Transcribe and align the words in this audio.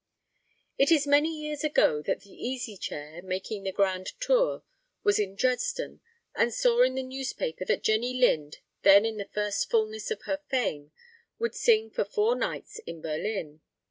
It 0.79 0.89
is 0.91 1.05
many 1.05 1.29
years 1.29 1.63
ago 1.63 2.01
that 2.01 2.21
the 2.21 2.31
Easy 2.31 2.75
Chair, 2.75 3.21
making 3.21 3.61
the 3.61 3.71
grand 3.71 4.13
tour, 4.19 4.63
was 5.03 5.19
in 5.19 5.35
Dresden, 5.35 6.01
and 6.33 6.51
saw 6.51 6.81
in 6.81 6.95
the 6.95 7.03
newspaper 7.03 7.65
that 7.65 7.83
Jenny 7.83 8.15
Lind, 8.19 8.57
then 8.81 9.05
in 9.05 9.17
the 9.17 9.29
first 9.31 9.69
fulness 9.69 10.09
of 10.09 10.23
her 10.23 10.39
fame, 10.49 10.91
would 11.37 11.53
sing 11.53 11.91
for 11.91 12.03
four 12.03 12.33
nights 12.35 12.79
in 12.87 12.99
Berlin. 12.99 13.61